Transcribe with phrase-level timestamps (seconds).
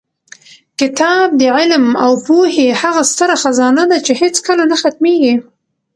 [0.79, 5.35] کتاب د علم او پوهې هغه ستره خزانه ده چې هېڅکله نه ختمېږي.